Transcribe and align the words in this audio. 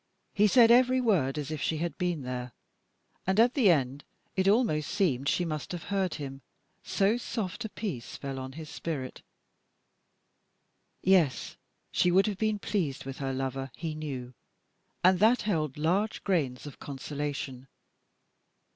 He 0.33 0.47
said 0.47 0.71
every 0.71 0.99
word 0.99 1.37
as 1.37 1.51
if 1.51 1.61
she 1.61 1.77
had 1.77 1.95
been 1.99 2.23
there, 2.23 2.53
and 3.27 3.39
at 3.39 3.53
the 3.53 3.69
end 3.69 4.03
it 4.35 4.47
almost 4.47 4.89
seemed 4.89 5.29
she 5.29 5.45
must 5.45 5.71
have 5.73 5.83
heard 5.93 6.15
him, 6.15 6.41
so 6.83 7.17
soft 7.17 7.65
a 7.65 7.69
peace 7.69 8.17
fell 8.17 8.39
on 8.39 8.53
his 8.53 8.67
spirit. 8.67 9.21
Yes, 11.03 11.55
she 11.91 12.09
would 12.09 12.25
have 12.25 12.39
been 12.39 12.57
pleased 12.57 13.05
with 13.05 13.19
her 13.19 13.31
lover, 13.31 13.69
he 13.75 13.93
knew, 13.93 14.33
and 15.03 15.19
that 15.19 15.43
held 15.43 15.77
large 15.77 16.23
grains 16.23 16.65
of 16.65 16.79
consolation. 16.79 17.67